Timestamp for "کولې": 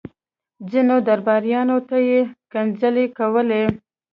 3.17-3.63